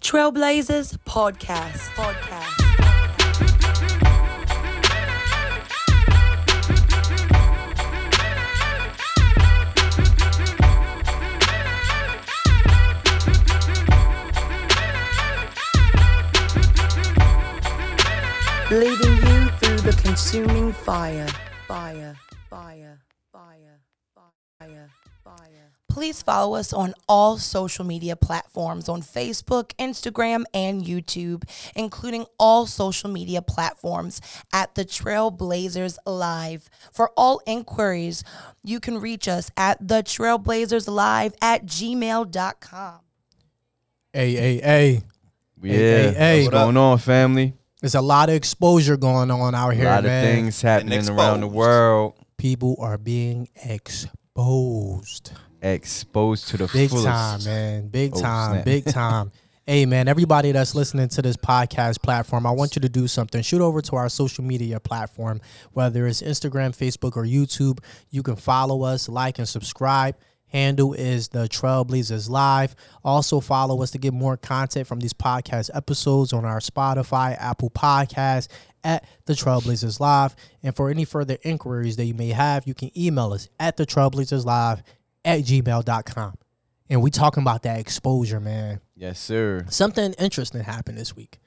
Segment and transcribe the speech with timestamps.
[0.00, 1.88] Trailblazers Podcast.
[1.94, 2.60] Podcast.
[18.70, 21.28] Leading you through the consuming fire.
[21.68, 22.16] Fire.
[22.50, 23.00] Fire.
[23.32, 23.80] Fire.
[24.58, 24.90] Fire.
[25.94, 26.00] Fire.
[26.02, 31.44] Please follow us on all social media platforms on Facebook, Instagram, and YouTube,
[31.74, 34.20] including all social media platforms
[34.52, 36.68] at the Trailblazers Live.
[36.92, 38.24] For all inquiries,
[38.62, 43.00] you can reach us at the Trailblazers Live at gmail.com.
[44.12, 45.02] Hey, hey, hey.
[45.62, 45.72] Yeah.
[45.72, 46.42] hey, hey.
[46.44, 47.54] What's What going on, family?
[47.80, 49.86] There's a lot of exposure going on out here, man.
[49.86, 50.24] A here, lot man.
[50.24, 51.18] of things happening exposed.
[51.18, 52.14] around the world.
[52.36, 55.32] People are being exposed.
[55.64, 57.06] Exposed to the Big fullest.
[57.06, 57.88] time, man.
[57.88, 58.52] Big Oh, time.
[58.52, 58.64] snap.
[58.66, 59.32] Big time.
[59.66, 63.40] hey, man, everybody that's listening to this podcast platform, I want you to do something.
[63.42, 65.40] Shoot over to our social media platform,
[65.72, 67.78] whether it's Instagram, Facebook, or YouTube.
[68.10, 70.16] You can follow us, like, and subscribe.
[70.48, 72.76] Handle is the Trailblazers Live.
[73.02, 77.70] Also, follow us to get more content from these podcast episodes on our Spotify, Apple
[77.70, 78.48] Podcasts
[78.84, 80.36] at the Trailblazers Live.
[80.62, 83.86] And for any further inquiries that you may have, you can email us at the
[83.86, 84.82] Trailblazers Live
[85.24, 86.34] at gmail.com.
[86.90, 88.80] And we talking about that exposure, man.
[88.94, 89.64] Yes, sir.
[89.70, 91.38] Something interesting happened this week.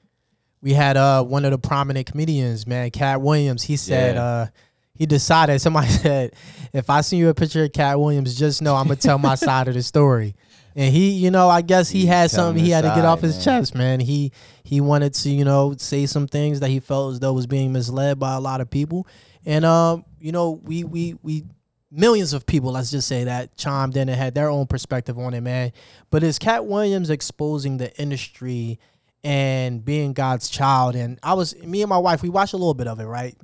[0.60, 3.62] We had uh one of the prominent comedians, man, Katt Williams.
[3.62, 4.22] He said Yeah.
[4.24, 4.46] uh
[4.94, 6.34] he decided somebody said,
[6.72, 9.34] if I see you a picture of Katt Williams, just know I'm gonna tell my
[9.36, 10.34] side of the story.
[10.74, 13.20] And he, you know, I guess he He's had something he had to get off
[13.20, 13.44] his man.
[13.44, 14.00] chest, man.
[14.00, 14.32] He
[14.64, 17.72] he wanted to, you know, say some things that he felt as though was being
[17.72, 19.06] misled by a lot of people.
[19.46, 21.44] And um, you know, we we we
[21.90, 25.34] millions of people, let's just say that, chimed in and had their own perspective on
[25.34, 25.72] it, man.
[26.10, 28.78] But it's Katt Williams exposing the industry
[29.24, 30.94] and being God's child.
[30.94, 33.36] And I was me and my wife, we watched a little bit of it, right?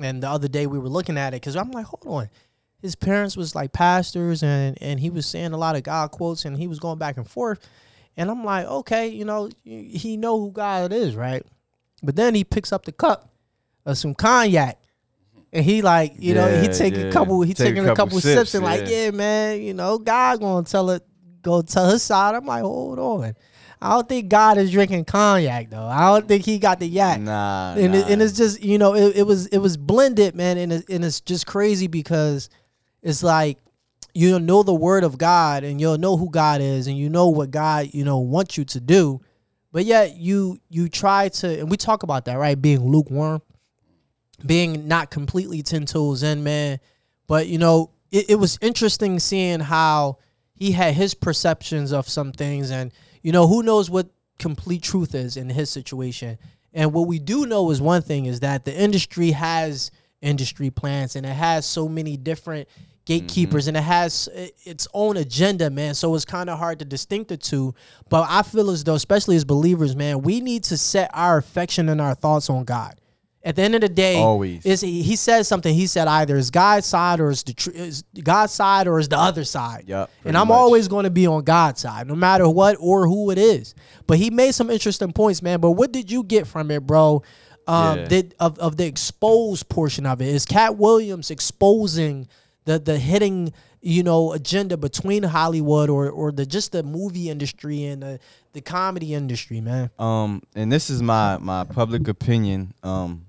[0.00, 2.30] And the other day we were looking at it because I'm like, hold on.
[2.80, 6.44] His parents was like pastors and and he was saying a lot of God quotes
[6.44, 7.68] and he was going back and forth.
[8.16, 11.44] And I'm like, okay, you know, he know who God is, right?
[12.02, 13.30] But then he picks up the cup
[13.84, 14.80] of some cognac.
[15.52, 18.06] And he like, you know, he Yeah, take a couple, he Take taking a couple
[18.06, 19.04] couple sips, sips, and like, yeah.
[19.06, 21.02] yeah, man, you know, God gonna tell it,
[21.42, 22.34] go tell his side.
[22.34, 23.34] I'm like, hold on.
[23.80, 25.86] I don't think God is drinking cognac though.
[25.86, 27.74] I don't think he got the yak Nah.
[27.76, 30.72] and, it, and it's just you know it, it was it was blended man and,
[30.72, 32.50] it, and it's just crazy because
[33.02, 33.58] it's like
[34.14, 37.28] you know the word of god and you'll know who god is and you know
[37.28, 39.20] what god you know wants you to do
[39.70, 43.40] but yet you you try to and we talk about that right being lukewarm
[44.44, 46.80] being not completely 10 toes in man.
[47.26, 50.18] But you know it, it was interesting seeing how
[50.54, 52.70] he had his perceptions of some things.
[52.70, 56.38] And you know who knows what complete truth is in his situation.
[56.72, 59.90] And what we do know is one thing is that the industry has
[60.20, 62.68] industry plans and it has so many different
[63.04, 63.76] gatekeepers mm-hmm.
[63.76, 64.28] and it has
[64.64, 65.94] its own agenda man.
[65.94, 67.74] So it's kind of hard to distinct the two.
[68.10, 71.88] But i feel as though especially as believers man we need to set our affection
[71.88, 73.00] and our thoughts on god
[73.48, 74.64] at the end of the day Always.
[74.66, 77.70] is he, he says something he said either is god's side or is the tr-
[77.70, 80.56] is god's side or is the other side Yup, and i'm much.
[80.56, 83.74] always going to be on god's side no matter what or who it is
[84.06, 87.22] but he made some interesting points man but what did you get from it bro
[87.66, 88.08] um Yeah.
[88.08, 92.28] that of, of the exposed portion of it is katt williams exposing
[92.66, 97.84] the the hitting you know agenda between hollywood or or the just the movie industry
[97.84, 98.18] and the
[98.52, 103.24] the comedy industry man um and this is my my public opinion um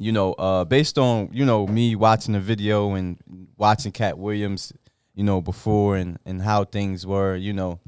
[0.00, 3.18] you know uh based on you know me watching the video and
[3.58, 4.72] watching Katt Williams
[5.14, 7.78] you know before and and how things were you know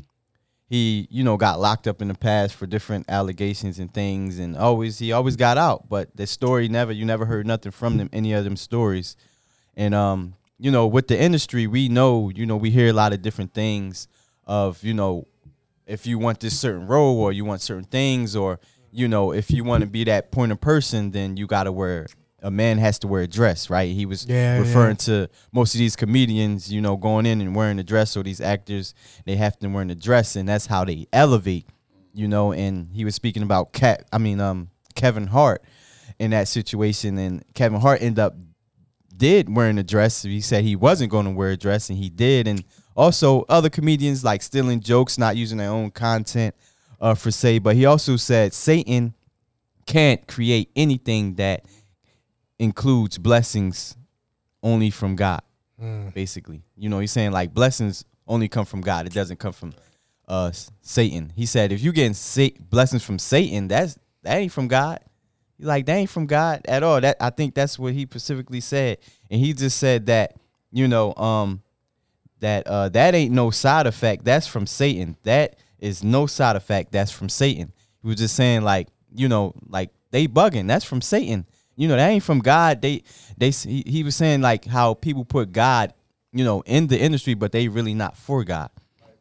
[0.68, 4.56] he you know got locked up in the past for different allegations and things and
[4.58, 5.88] always he always got out.
[5.88, 9.16] But the story never you never heard nothing from them any of them stories.
[9.74, 13.14] And um you know with the industry we know you know we hear a lot
[13.14, 14.06] of different things
[14.46, 15.26] of you know
[15.86, 18.60] if you want this certain role or you want certain things or
[18.92, 21.72] you know if you want to be that point of person then you got to
[21.72, 22.06] wear
[22.42, 25.78] a man has to wear a dress right he was Yeah, referring to most of
[25.78, 28.94] these comedians you know going in and wearing a dress or these actors
[29.24, 31.66] they have to wear a dress and that's how they elevate
[32.12, 35.62] you know and he was speaking about cat i mean um kevin hart
[36.18, 38.34] in that situation and kevin hart ended up
[39.14, 40.22] did wearing a dress.
[40.24, 42.48] He said he wasn't going to wear a dress, and he did.
[42.48, 42.64] And
[42.96, 46.56] also other comedians like stealing jokes, not using their own content
[47.02, 47.58] uh, for say.
[47.58, 49.12] But he also said Satan
[49.84, 51.66] can't create anything that
[52.58, 53.96] includes blessings
[54.62, 55.42] only from God.
[56.14, 59.06] Basically, you know, he's saying like blessings only come from God.
[59.06, 59.74] It doesn't come from
[60.28, 61.32] uh Satan.
[61.34, 65.00] He said if you getting sa- blessings from Satan, that's that ain't from God.
[65.58, 67.00] He's like that ain't from God at all.
[67.00, 70.36] That I think that's what he specifically said, and he just said that
[70.70, 71.62] you know um
[72.38, 74.24] that uh that ain't no side effect.
[74.24, 75.16] That's from Satan.
[75.24, 76.92] That is no side effect.
[76.92, 77.72] That's from Satan.
[78.00, 80.66] He was just saying like you know like they bugging.
[80.66, 81.46] That's from Satan.
[81.76, 82.80] You know that ain't from God.
[82.80, 83.02] They
[83.36, 85.92] they he, he was saying like how people put God
[86.32, 88.70] you know in the industry, but they really not for God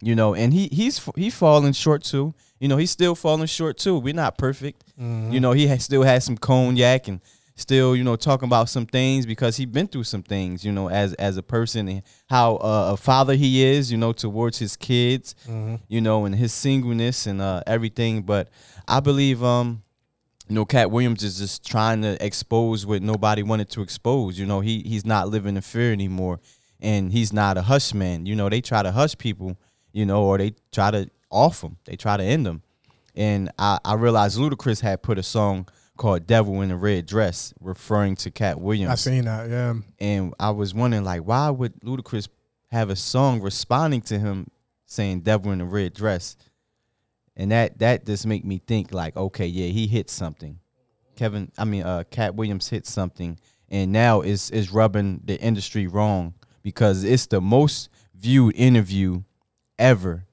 [0.02, 2.34] you know, and he he's he's falling short too.
[2.60, 3.98] You know, he's still falling short too.
[3.98, 4.84] We're not perfect.
[5.00, 5.32] Mm-hmm.
[5.32, 7.22] You know, he has, still has some cognac and
[7.62, 10.90] still, you know, talking about some things because he's been through some things, you know,
[10.90, 14.76] as as a person and how uh, a father he is, you know, towards his
[14.76, 15.76] kids, mm-hmm.
[15.88, 18.24] you know, and his singleness and uh, everything.
[18.24, 18.50] But
[18.88, 19.84] I believe, um,
[20.48, 24.38] you know, Katt Williams is just trying to expose what nobody wanted to expose.
[24.38, 26.40] You know, he he's not living in fear anymore,
[26.80, 28.26] and he's not a hush man.
[28.26, 29.58] You know, they try to hush people
[29.94, 31.78] you know, or they try to off them.
[31.86, 32.64] They try to end them.
[33.16, 35.68] And I, I realized Ludacris had put a song
[36.02, 38.92] called "Devil in a Red Dress," referring to Katt Williams.
[38.92, 39.76] I seen that, yeah.
[40.00, 42.28] And I was wondering, like, why would Ludacris
[42.72, 44.48] have a song responding to him
[44.88, 46.38] saying "Devil in a Red Dress"?
[47.36, 50.58] And that that just make me think, like, okay, yeah, he hit something.
[51.16, 53.38] Kevin, I mean, uh, Katt Williams hit something,
[53.70, 56.34] and now it's is rubbing the industry wrong
[56.64, 59.22] because it's the most viewed interview
[59.78, 60.26] ever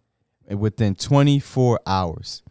[0.49, 2.43] within 24 hours.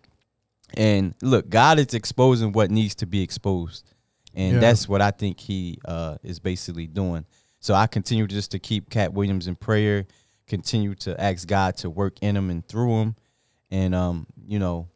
[0.76, 3.86] And look, God is exposing what needs to be exposed.
[4.34, 4.60] And yeah.
[4.60, 7.26] that's what I think he uh, is basically doing.
[7.60, 10.06] So I continue just to keep Katt Williams in prayer,
[10.48, 13.16] continue to ask God to work in him and through him.
[13.72, 14.88] And um, you know,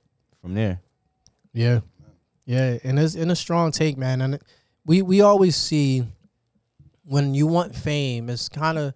[0.41, 0.81] from there.
[1.53, 1.81] Yeah.
[2.45, 2.77] Yeah.
[2.83, 4.21] And it's in a strong take, man.
[4.21, 4.39] And
[4.85, 6.05] we we always see
[7.03, 8.93] when you want fame, it's kind of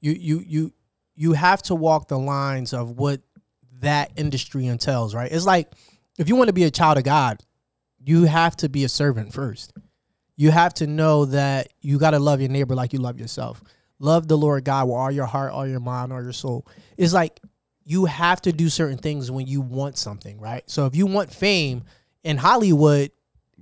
[0.00, 0.72] you you you
[1.14, 3.20] you have to walk the lines of what
[3.80, 5.30] that industry entails, right?
[5.30, 5.68] It's like
[6.20, 7.42] if you want to be a child of God,
[7.98, 9.72] you have to be a servant first.
[10.36, 13.62] You have to know that you got to love your neighbor like you love yourself.
[13.98, 16.66] Love the Lord God with all your heart, all your mind, all your soul.
[16.98, 17.40] It's like
[17.84, 20.62] you have to do certain things when you want something, right?
[20.68, 21.84] So if you want fame
[22.22, 23.12] in Hollywood,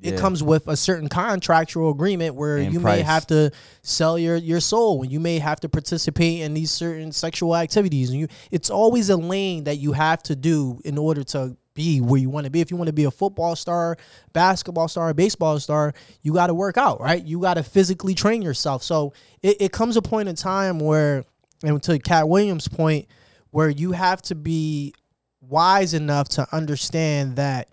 [0.03, 0.21] it yeah.
[0.21, 2.99] comes with a certain contractual agreement where and you price.
[2.99, 3.53] may have to
[3.83, 8.11] sell your your soul and you may have to participate in these certain sexual activities
[8.11, 12.01] and you it's always a lane that you have to do in order to be
[12.01, 13.97] where you want to be if you want to be a football star
[14.33, 18.43] basketball star baseball star you got to work out right you got to physically train
[18.43, 21.25] yourself so it, it comes a point in time where
[21.63, 23.07] and to Katt Williams point
[23.51, 24.95] where you have to be
[25.41, 27.69] wise enough to understand that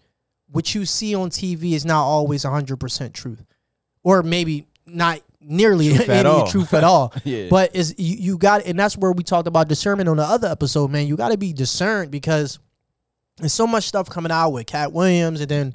[0.48, 3.44] what you see on TV is not always 100% truth.
[4.04, 7.14] Or maybe not nearly truth any at truth at all.
[7.24, 7.48] yeah.
[7.50, 10.48] But is you, you got and that's where we talked about discernment on the other
[10.48, 11.08] episode, man.
[11.08, 12.60] You got to be discerned because
[13.38, 15.74] there's so much stuff coming out with Katt Williams and then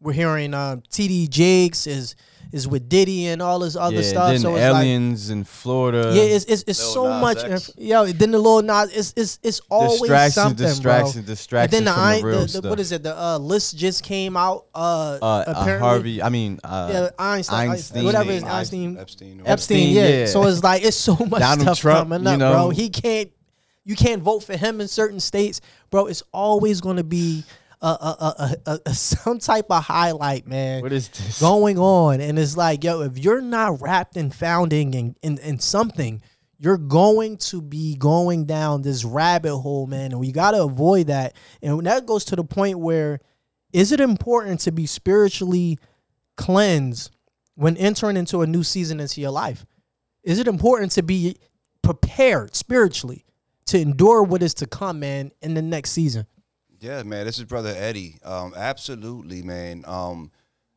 [0.00, 2.16] we're hearing uh, TD Jakes is
[2.52, 4.38] is with Diddy and all this other yeah, stuff.
[4.38, 6.12] so aliens like, in Florida.
[6.14, 7.44] Yeah, it's it's, it's so Nas much.
[7.44, 11.26] Inf- yo, then the little Nas, it's it's it's always distraction, something, distraction, bro.
[11.26, 11.76] distraction.
[11.78, 13.02] And then the, I, the, the, the what is it?
[13.02, 14.66] The uh, list just came out.
[14.74, 16.22] Uh, uh, uh apparently, Harvey.
[16.22, 19.88] I mean, uh, yeah, Einstein, Einstein, whatever is Einstein, Epstein, Epstein.
[19.90, 20.08] yeah.
[20.08, 20.26] yeah.
[20.26, 22.70] So it's like it's so much Donald stuff Trump, coming up, you know, bro.
[22.70, 23.30] He can't.
[23.90, 25.60] You can't vote for him in certain states,
[25.90, 26.06] bro.
[26.06, 27.42] It's always going to be
[27.82, 30.80] a, a, a, a, some type of highlight, man.
[30.80, 32.20] What is this going on?
[32.20, 36.22] And it's like, yo, if you're not wrapped in founding in, in, in something,
[36.56, 40.12] you're going to be going down this rabbit hole, man.
[40.12, 41.34] And we got to avoid that.
[41.60, 43.18] And that goes to the point where
[43.72, 45.80] is it important to be spiritually
[46.36, 47.10] cleansed
[47.56, 49.66] when entering into a new season into your life?
[50.22, 51.38] Is it important to be
[51.82, 53.24] prepared spiritually
[53.70, 56.26] to endure what is to come, man, in the next season?
[56.80, 57.26] Yeah, man.
[57.26, 58.18] This is brother Eddie.
[58.24, 59.84] Um, absolutely, man.
[59.86, 60.32] Um,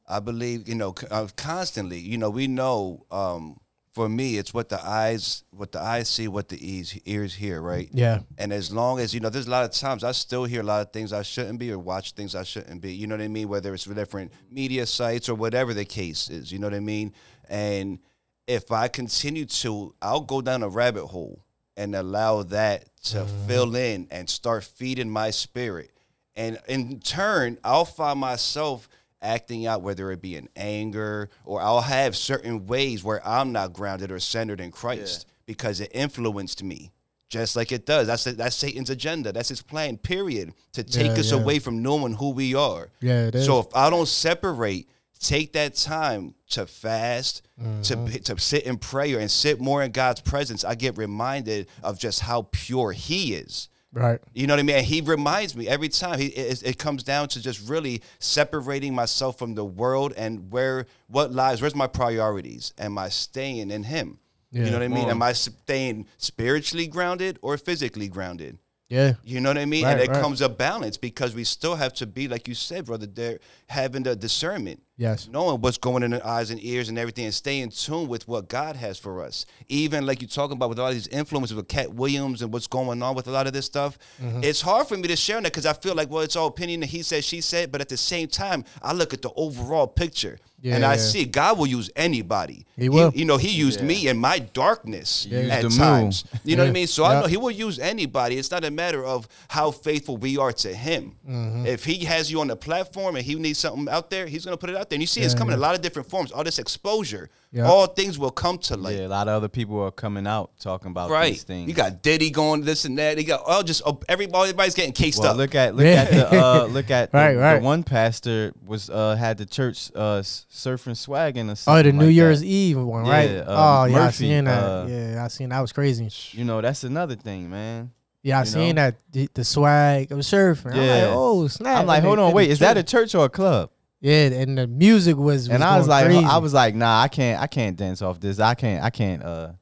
[0.08, 2.00] I believe you know uh, constantly.
[2.00, 3.06] You know, we know.
[3.10, 3.60] Um,
[3.94, 7.62] for me, it's what the eyes, what the eyes see, what the ears, ears hear,
[7.62, 7.90] right?
[7.94, 8.22] Yeah.
[8.40, 10.64] And as long as you know, there's a lot of times I still hear a
[10.64, 12.92] lot of things I shouldn't be, or watch things I shouldn't be.
[12.92, 13.50] You know what I mean?
[13.50, 16.52] Whether it's different media sites or whatever the case is.
[16.52, 17.14] You know what I mean?
[17.48, 18.00] And
[18.48, 21.46] if I continue to, I'll go down a rabbit hole
[21.76, 23.48] and allow that to mm.
[23.48, 25.94] fill in and start feeding my spirit
[26.36, 28.90] and in turn, I'll find myself
[29.22, 33.74] acting out, whether it be in anger or I'll have certain ways where I'm not
[33.74, 35.34] grounded or centered in Christ yeah.
[35.46, 36.92] because it influenced me.
[37.30, 38.06] Just like it does.
[38.06, 39.32] That's that's Satan's agenda.
[39.32, 40.54] That's his plan, period.
[40.74, 41.40] To take yeah, us yeah.
[41.40, 42.92] away from knowing who we are.
[43.02, 43.32] Yeah.
[43.32, 44.88] So if I don't separate,
[45.24, 47.82] take that time to fast, mm-hmm.
[47.82, 51.98] to to sit in prayer and sit more in God's presence, I get reminded of
[51.98, 54.20] just how pure he is Right.
[54.34, 54.78] You know what I mean?
[54.78, 56.20] And he reminds me every time.
[56.20, 60.88] He it, it comes down to just really separating myself from the world and where
[61.08, 61.62] what lies.
[61.62, 62.74] Where's my priorities?
[62.80, 64.18] Am I staying in Him?
[64.52, 64.66] Yeah.
[64.66, 65.10] You know what I mean?
[65.10, 68.58] Am I staying spiritually grounded or physically grounded?
[68.90, 69.14] Yeah.
[69.24, 69.86] You know what I mean?
[69.86, 70.22] Right, and it right.
[70.22, 74.04] comes a balance because we still have to be, like you said, brother, there having
[74.04, 74.82] the discernment.
[74.96, 75.28] Yes.
[75.28, 78.28] Knowing what's going in the eyes and ears and everything and stay in tune with
[78.28, 79.46] what God has for us.
[79.68, 83.02] Even like you're talking about with all these influences with Katt Williams and what's going
[83.02, 83.98] on with a lot of this stuff.
[84.22, 84.44] Mm-hmm.
[84.44, 86.84] It's hard for me to share that because I feel like, well, it's all opinion
[86.84, 87.72] and he said, she said.
[87.72, 90.98] But at the same time, I look at the overall picture and Yeah, I yeah.
[90.98, 92.66] see God will use anybody.
[92.78, 93.12] He will.
[93.14, 95.78] you know, he used me in my darkness He at the moon.
[95.78, 96.24] times.
[96.46, 96.88] You know what I mean?
[96.88, 98.38] So I know he will use anybody.
[98.38, 101.16] It's not a matter of how faithful we are to him.
[101.28, 101.66] Mm-hmm.
[101.66, 104.56] If he has you on the platform and he needs something out there, he's gonna
[104.58, 104.96] put it out there.
[104.98, 105.66] And you see it's coming in yeah.
[105.66, 106.32] a lot of different forms.
[106.32, 107.66] All this exposure, Yeah.
[107.66, 108.98] all things will come to light.
[108.98, 111.34] yeah, a lot of other people are coming out talking about Right.
[111.34, 111.68] these things.
[111.68, 113.18] You got Diddy going this and that.
[113.18, 115.38] You got all just oh, everybody everybody's getting cased well, up.
[115.38, 115.92] look at look Yeah.
[116.02, 117.60] at the uh, look at the, Right, right.
[117.60, 121.92] the one pastor was uh, had the church uh, s- surfing swagging or Oh, the
[121.92, 122.46] New like Year's that.
[122.48, 123.30] Eve one, Yeah, right?
[123.38, 124.64] uh, oh, yeah, I Murphy, seen that.
[124.64, 126.10] uh, yeah, I seen that was crazy.
[126.38, 127.92] You know, that's another thing, man.
[128.26, 128.84] Yeah, I you seen know?
[128.84, 130.72] that the, the swag of surfing.
[130.72, 130.94] I'm Yeah.
[131.08, 131.82] like, oh snap!
[131.82, 133.70] I'm like, hold on, wait, is that a church- church or a club?
[134.04, 136.26] Yeah, and the music was, was and I was like, crazy.
[136.26, 138.38] I was like, nah, I can't, I can't dance off this.
[138.38, 139.54] I can't, I can't, uh,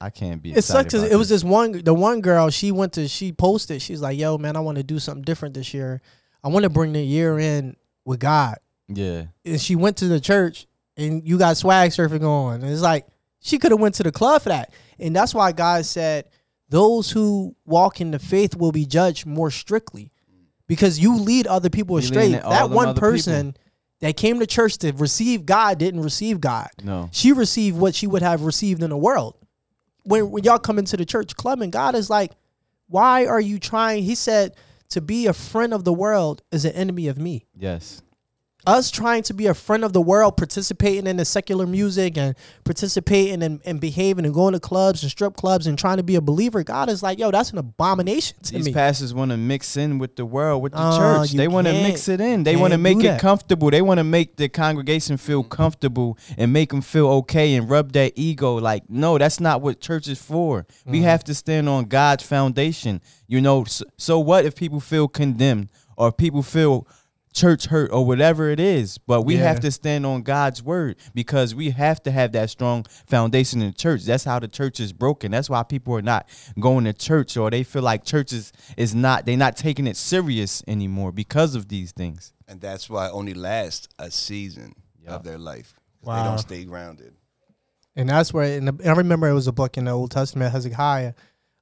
[0.00, 0.52] I can't be.
[0.52, 1.72] It excited It was this one.
[1.82, 2.50] The one girl.
[2.50, 3.08] She went to.
[3.08, 3.82] She posted.
[3.82, 6.02] She's like, "Yo, man, I want to do something different this year.
[6.42, 10.20] I want to bring the year in with God." Yeah, And she went to the
[10.20, 10.66] church,
[10.96, 12.62] and you got swag surfing on.
[12.62, 13.06] And it's like
[13.40, 14.72] she could have went to the club for that.
[14.98, 16.26] And that's why God said,
[16.68, 20.12] "Those who walk in the faith will be judged more strictly,
[20.66, 23.56] because you lead other people astray." That one person
[24.00, 26.68] that came to church to receive God didn't receive God.
[26.82, 29.36] no, she received what she would have received in the world.
[30.02, 32.32] When, when y'all come into the church club and God is like,
[32.88, 34.02] why are you trying?
[34.04, 34.54] He said,
[34.90, 37.46] to be a friend of the world is an enemy of me.
[37.58, 38.02] yes,
[38.66, 42.34] Us trying to be a friend of the world, participating in the secular music and
[42.64, 46.14] participating and, and behaving and going to clubs and strip clubs and trying to be
[46.16, 48.58] a believer, God is like, yo, that's an abomination to me.
[48.58, 48.72] these me.
[48.72, 51.32] pastors want to mix in with the world, with the Oh, church.
[51.32, 52.42] They want to mix it in.
[52.44, 53.70] They want to make it comfortable.
[53.70, 57.92] They want to make the congregation feel comfortable and make them feel okay and rub
[57.92, 58.56] their ego.
[58.56, 60.66] Like, no, that's not what church is for.
[60.86, 61.04] We Mm-hmm.
[61.04, 63.00] have to stand on God's foundation.
[63.26, 66.86] You know, so, so what if people feel condemned or people feel
[67.34, 69.42] church hurt or whatever it is but we Yeah.
[69.42, 73.68] have to stand on god's word because we have to have that strong foundation in
[73.68, 76.28] the church that's how the church is broken that's why people are not
[76.60, 79.96] going to church or they feel like church is, is not they're not taking it
[79.96, 85.10] serious anymore because of these things and that's why it only lasts a season Yeah.
[85.16, 85.74] of their life.
[86.04, 87.14] 'cause They don't stay grounded.
[87.96, 90.52] And that's where, in the, I remember it was a book in the Old Testament,
[90.52, 91.14] Hezekiah,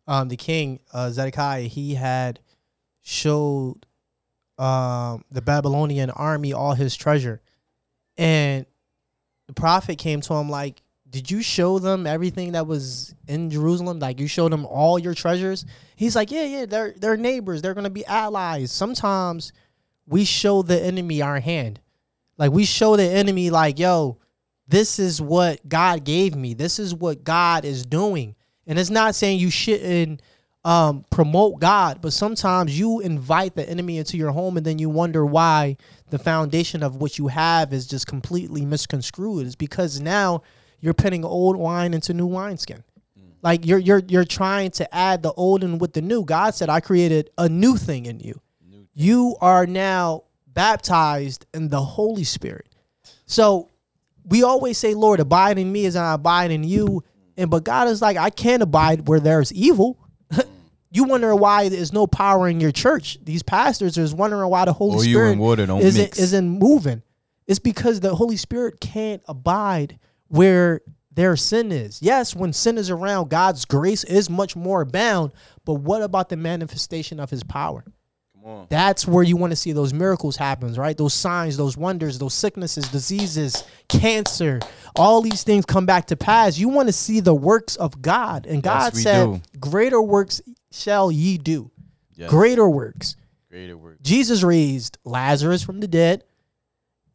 [0.09, 2.41] um, the king, uh, Zedekiah, he had
[3.02, 3.87] showed
[4.62, 7.40] um, the Babylonian army all his treasure.
[8.16, 8.64] And
[9.49, 13.99] the prophet came to him like, did you show them everything that was in Jerusalem?
[13.99, 15.66] Like you showed them all your treasures?
[15.97, 17.61] He's like, yeah, yeah, they're they're neighbors.
[17.61, 18.71] They're gonna be allies.
[18.71, 19.52] Sometimes
[20.07, 21.81] we show the enemy our hand.
[22.38, 24.19] Like we show the enemy like, yo,
[24.69, 26.54] this is what God gave me.
[26.54, 28.37] This is what God is doing.
[28.66, 30.23] And it's not saying you shouldn't
[30.64, 34.88] um, promote God, but sometimes you invite the enemy into your home and then you
[34.88, 35.76] wonder why
[36.11, 39.47] the foundation of what you have is just completely misconstrued.
[39.47, 40.42] It's because now
[40.81, 42.85] you're putting old wine into new wineskin.
[43.42, 46.25] Like you're you're you're trying to add the old and with the new.
[46.25, 48.40] God said, I created a new thing in you.
[48.95, 52.69] You are now baptized in the Holy Spirit.
[53.26, 53.71] So
[54.25, 57.02] we always say, Lord, abide in me as I abide in you.
[57.37, 59.99] And but God is like, I can't abide where there's evil.
[60.93, 63.19] You wonder why there's no power in your church.
[63.23, 66.19] These pastors are wondering why the Holy Spirit water isn't mix.
[66.19, 67.03] isn't moving.
[67.47, 72.01] It's because the Holy Spirit can't abide where their sin is.
[72.03, 75.33] Yes, when sin is around, God's grace is much more abound.
[75.65, 77.85] But what about the manifestation of His power?
[78.69, 80.97] That's where you want to see those miracles happen, right?
[80.97, 84.61] Those signs, those wonders, those sicknesses, diseases, cancer,
[84.97, 86.59] all these things come back to pass.
[86.59, 88.47] You want to see the works of God.
[88.47, 89.41] And God we said, do.
[89.61, 91.71] Greater works shall ye do.
[92.15, 92.31] Yes.
[92.31, 93.17] Greater works.
[93.51, 96.25] greater work Jesus raised Lazarus from the dead,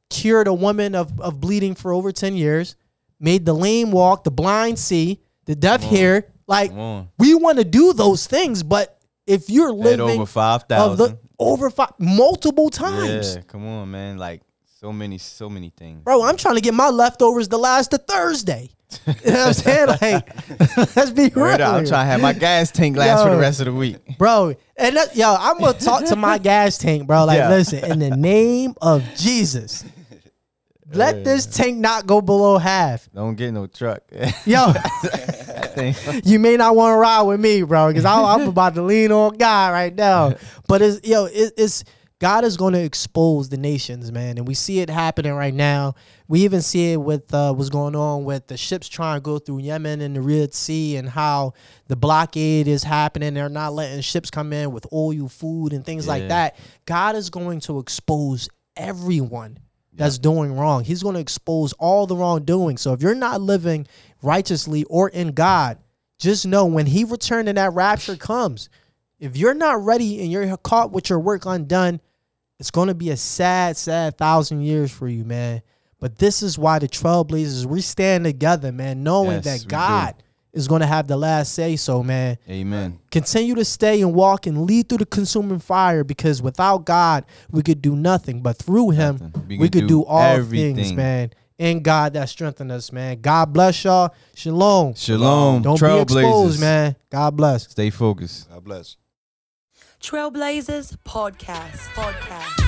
[0.10, 2.76] cured a woman of, of bleeding for over 10 years,
[3.20, 6.28] made the lame walk, the blind see, the deaf hear.
[6.48, 6.72] Like,
[7.18, 8.97] we want to do those things, but
[9.28, 13.36] if you're living over 5000 over five multiple times.
[13.36, 14.42] yeah come on man like
[14.80, 16.04] So many, so many things.
[16.04, 18.70] Bro, I'm trying to get my leftovers to last to Thursday.
[19.26, 19.88] You know what I'm saying?
[20.02, 21.56] Like, let's be real.
[21.56, 23.98] Up, I'm trying to have my gas tank last for the rest of the week.
[24.18, 24.54] bro.
[24.78, 27.26] And that, yo, I'm gonna talk to my gas tank, bro.
[27.26, 27.50] Like, Yeah.
[27.50, 29.84] listen, in the name of Jesus,
[30.94, 33.10] let this tank not go below half.
[33.14, 34.04] Don't get no truck.
[34.46, 34.72] Yo,
[35.78, 39.12] thing- you may not want to ride with me, bro, because I'm about to lean
[39.12, 40.36] on God right now.
[40.68, 41.84] But it's yo, it, it's
[42.20, 45.94] God is going to expose the nations, man, and we see it happening right now.
[46.28, 49.38] We even see it with uh, what's going on with the ships trying to go
[49.38, 51.54] through Yemen and the Red Sea, and how
[51.88, 53.36] the blockade is happening.
[53.36, 56.56] They're not letting ships come in with oil, food, and things like that.
[56.86, 59.60] God is going to expose everyone
[59.98, 60.84] that's doing wrong.
[60.84, 62.78] He's going to expose all the wrongdoing.
[62.78, 63.88] So if you're not living
[64.22, 65.80] righteously or in God,
[66.20, 68.70] just know when He returned and that rapture comes,
[69.20, 72.00] if you're not ready and you're caught with your work undone,
[72.60, 75.62] it's going to be a sad, sad thousand years for you, man.
[76.00, 79.68] But this is why the Trailblazers, we stand together, man, knowing Yes, that
[80.18, 80.24] do.
[80.58, 83.00] God is going to have the last say so, man Amen.
[83.12, 87.62] continue to stay and walk and lead through the consuming fire because without God, we
[87.62, 88.42] could do nothing.
[88.42, 89.48] But through Him, Nothing.
[89.48, 91.32] we, We could could do, do all things, man.
[91.58, 93.20] In God that strengthen us, man.
[93.22, 94.14] God bless y'all.
[94.36, 94.94] Shalom.
[94.94, 95.64] Shalom.
[95.64, 96.96] Don't be exposed, man.
[97.10, 97.70] God bless.
[97.70, 98.50] Stay focused.
[98.50, 98.98] God bless.
[100.00, 101.78] Trailblazers Podcast.
[101.96, 102.67] Podcast.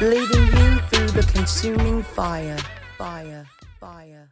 [0.00, 2.56] Leading you through the consuming fire.
[2.96, 3.44] Fire.
[3.80, 4.30] Fire.